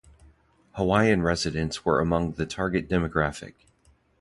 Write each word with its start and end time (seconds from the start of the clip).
Hawaiian 0.77 1.21
residents 1.21 1.85
were 1.85 1.99
among 1.99 2.31
the 2.31 2.47
target 2.47 2.89
demographic. 2.89 3.53